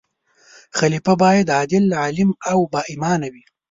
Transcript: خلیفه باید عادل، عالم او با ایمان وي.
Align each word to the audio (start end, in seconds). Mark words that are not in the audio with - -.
خلیفه 0.79 1.13
باید 1.21 1.51
عادل، 1.51 1.93
عالم 2.01 2.29
او 2.51 2.59
با 2.71 2.81
ایمان 2.91 3.21
وي. 3.33 3.43